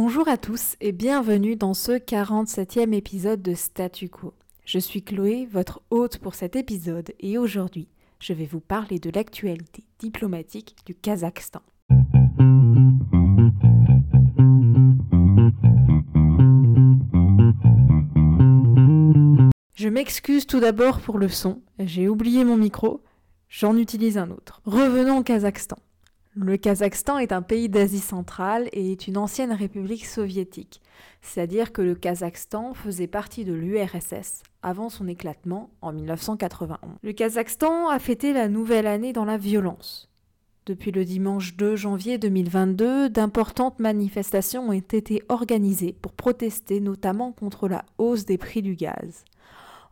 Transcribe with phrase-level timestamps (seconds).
[0.00, 4.32] Bonjour à tous et bienvenue dans ce 47e épisode de Statu Quo.
[4.64, 7.88] Je suis Chloé, votre hôte pour cet épisode, et aujourd'hui,
[8.20, 11.62] je vais vous parler de l'actualité diplomatique du Kazakhstan.
[19.74, 23.02] Je m'excuse tout d'abord pour le son, j'ai oublié mon micro,
[23.48, 24.62] j'en utilise un autre.
[24.64, 25.78] Revenons au Kazakhstan.
[26.40, 30.80] Le Kazakhstan est un pays d'Asie centrale et est une ancienne république soviétique,
[31.20, 36.78] c'est-à-dire que le Kazakhstan faisait partie de l'URSS avant son éclatement en 1991.
[37.02, 40.08] Le Kazakhstan a fêté la nouvelle année dans la violence.
[40.66, 47.66] Depuis le dimanche 2 janvier 2022, d'importantes manifestations ont été organisées pour protester notamment contre
[47.66, 49.24] la hausse des prix du gaz.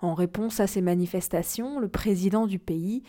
[0.00, 3.02] En réponse à ces manifestations, le président du pays,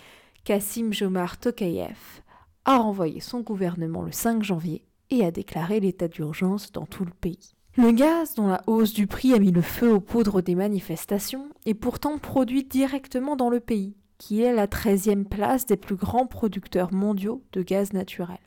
[0.44, 2.24] Kassim Jomar Tokayev,
[2.68, 7.12] a renvoyé son gouvernement le 5 janvier et a déclaré l'état d'urgence dans tout le
[7.12, 7.56] pays.
[7.78, 11.48] Le gaz, dont la hausse du prix a mis le feu aux poudres des manifestations,
[11.66, 16.26] est pourtant produit directement dans le pays, qui est la 13e place des plus grands
[16.26, 18.38] producteurs mondiaux de gaz naturel.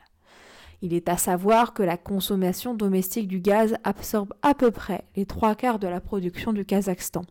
[0.82, 5.24] Il est à savoir que la consommation domestique du gaz absorbe à peu près les
[5.24, 7.22] trois quarts de la production du Kazakhstan,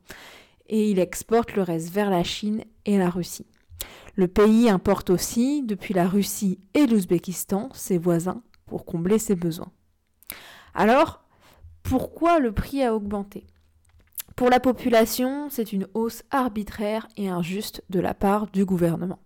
[0.68, 3.46] et il exporte le reste vers la Chine et la Russie.
[4.16, 9.72] Le pays importe aussi, depuis la Russie et l'Ouzbékistan, ses voisins, pour combler ses besoins.
[10.74, 11.24] Alors,
[11.84, 13.48] pourquoi le prix a augmenté?
[14.36, 19.20] Pour la population, c'est une hausse arbitraire et injuste de la part du gouvernement.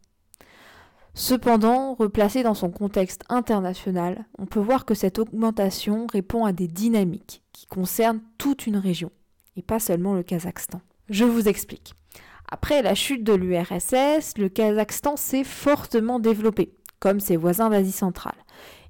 [1.13, 6.67] Cependant, replacée dans son contexte international, on peut voir que cette augmentation répond à des
[6.67, 9.11] dynamiques qui concernent toute une région,
[9.55, 10.81] et pas seulement le Kazakhstan.
[11.09, 11.93] Je vous explique.
[12.53, 18.37] Après la chute de l'URSS, le Kazakhstan s'est fortement développé, comme ses voisins d'Asie centrale.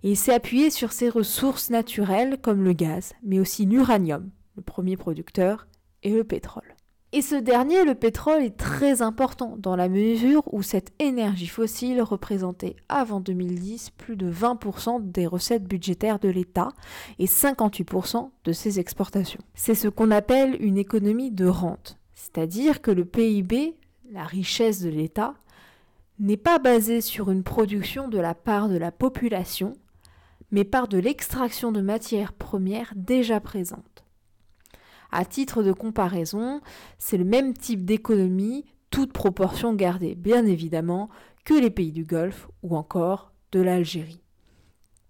[0.04, 4.98] Il s'est appuyé sur ses ressources naturelles comme le gaz, mais aussi l'uranium, le premier
[4.98, 5.66] producteur,
[6.04, 6.76] et le pétrole.
[7.14, 12.02] Et ce dernier, le pétrole, est très important dans la mesure où cette énergie fossile
[12.02, 16.74] représentait avant 2010 plus de 20% des recettes budgétaires de l'État
[17.18, 19.42] et 58% de ses exportations.
[19.54, 23.76] C'est ce qu'on appelle une économie de rente, c'est-à-dire que le PIB,
[24.10, 25.34] la richesse de l'État,
[26.20, 29.74] n'est pas basé sur une production de la part de la population,
[30.50, 34.06] mais par de l'extraction de matières premières déjà présentes.
[35.12, 36.62] À titre de comparaison,
[36.98, 41.10] c'est le même type d'économie, toute proportion gardée bien évidemment,
[41.44, 44.24] que les pays du Golfe ou encore de l'Algérie.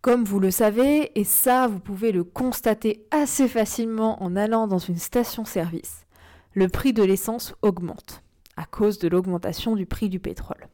[0.02, 4.80] Comme vous le savez, et ça vous pouvez le constater assez facilement en allant dans
[4.80, 6.04] une station-service,
[6.54, 8.24] le prix de l'essence augmente
[8.56, 10.68] à cause de l'augmentation du prix du pétrole.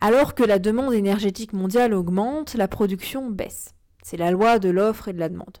[0.00, 3.74] Alors que la demande énergétique mondiale augmente, la production baisse.
[4.02, 5.58] C'est la loi de l'offre et de la demande.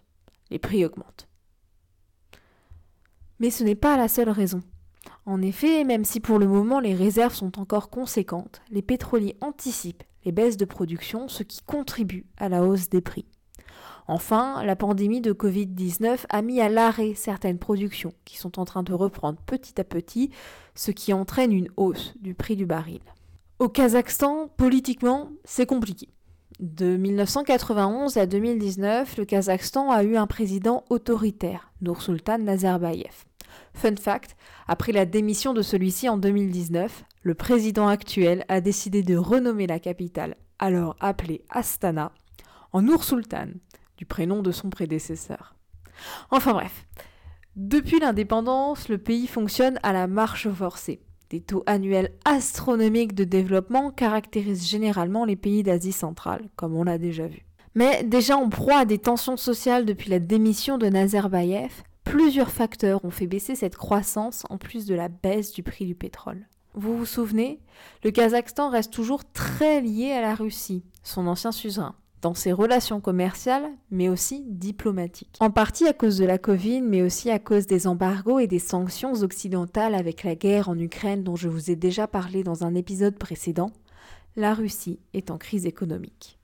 [0.50, 1.28] Les prix augmentent.
[3.38, 4.62] Mais ce n'est pas la seule raison.
[5.26, 10.02] En effet, même si pour le moment les réserves sont encore conséquentes, les pétroliers anticipent
[10.24, 13.26] les baisses de production, ce qui contribue à la hausse des prix.
[14.10, 18.82] Enfin, la pandémie de Covid-19 a mis à l'arrêt certaines productions qui sont en train
[18.82, 20.30] de reprendre petit à petit,
[20.74, 22.98] ce qui entraîne une hausse du prix du baril.
[23.60, 26.08] Au Kazakhstan, politiquement, c'est compliqué.
[26.58, 33.14] De 1991 à 2019, le Kazakhstan a eu un président autoritaire, Nursultan Nazarbayev.
[33.74, 39.16] Fun fact, après la démission de celui-ci en 2019, le président actuel a décidé de
[39.16, 42.10] renommer la capitale, alors appelée Astana,
[42.72, 43.50] en Nursultan,
[44.00, 45.54] du prénom de son prédécesseur.
[46.30, 46.86] Enfin bref,
[47.54, 51.02] depuis l'indépendance, le pays fonctionne à la marche forcée.
[51.28, 56.96] Des taux annuels astronomiques de développement caractérisent généralement les pays d'Asie centrale, comme on l'a
[56.96, 57.44] déjà vu.
[57.74, 63.04] Mais déjà en proie à des tensions sociales depuis la démission de Nazarbayev, plusieurs facteurs
[63.04, 66.48] ont fait baisser cette croissance en plus de la baisse du prix du pétrole.
[66.72, 67.60] Vous vous souvenez,
[68.02, 73.00] le Kazakhstan reste toujours très lié à la Russie, son ancien suzerain dans ses relations
[73.00, 75.36] commerciales, mais aussi diplomatiques.
[75.40, 78.58] En partie à cause de la Covid, mais aussi à cause des embargos et des
[78.58, 82.74] sanctions occidentales avec la guerre en Ukraine dont je vous ai déjà parlé dans un
[82.74, 83.70] épisode précédent,
[84.36, 86.38] la Russie est en crise économique.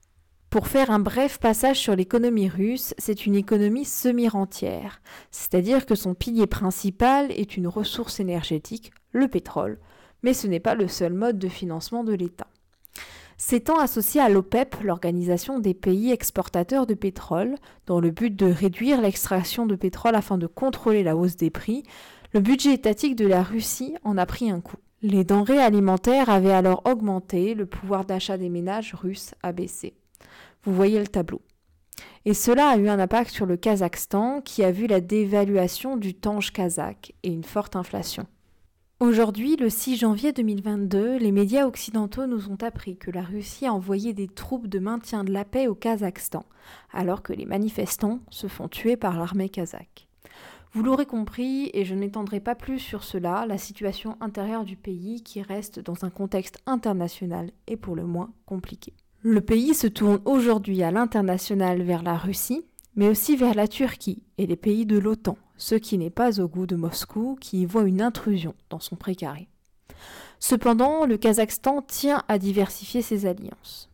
[0.49, 6.13] Pour faire un bref passage sur l'économie russe, c'est une économie semi-rentière, c'est-à-dire que son
[6.13, 9.77] pilier principal est une ressource énergétique, le pétrole,
[10.23, 12.47] mais ce n'est pas le seul mode de financement de l'État.
[13.39, 17.55] S'étant associé à l'OPEP, l'organisation des pays exportateurs de pétrole,
[17.85, 21.83] dans le but de réduire l'extraction de pétrole afin de contrôler la hausse des prix,
[22.33, 24.77] le budget étatique de la Russie en a pris un coup.
[25.03, 29.93] Les denrées alimentaires avaient alors augmenté, le pouvoir d'achat des ménages russes a baissé.
[30.63, 31.41] Vous voyez le tableau.
[32.25, 36.15] Et cela a eu un impact sur le Kazakhstan qui a vu la dévaluation du
[36.15, 38.25] tange kazakh et une forte inflation.
[38.99, 43.73] Aujourd'hui, le 6 janvier 2022, les médias occidentaux nous ont appris que la Russie a
[43.73, 46.43] envoyé des troupes de maintien de la paix au Kazakhstan,
[46.91, 50.07] alors que les manifestants se font tuer par l'armée kazakh.
[50.73, 55.21] Vous l'aurez compris, et je n'étendrai pas plus sur cela, la situation intérieure du pays
[55.21, 58.93] qui reste dans un contexte international est pour le moins compliqué.
[59.21, 62.65] Le pays se tourne aujourd'hui à l'international vers la Russie,
[62.95, 66.47] mais aussi vers la Turquie et les pays de l'OTAN, ce qui n'est pas au
[66.47, 69.47] goût de Moscou qui y voit une intrusion dans son précaré.
[70.39, 73.89] Cependant, le Kazakhstan tient à diversifier ses alliances.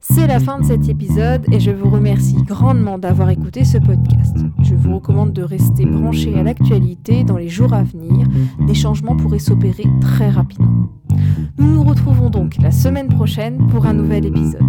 [0.00, 4.36] C'est la fin de cet épisode et je vous remercie grandement d'avoir écouté ce podcast.
[4.62, 8.26] Je vous recommande de rester branché à l'actualité dans les jours à venir.
[8.66, 10.88] Des changements pourraient s'opérer très rapidement.
[11.58, 14.62] Nous nous retrouvons donc la semaine prochaine pour un nouvel épisode.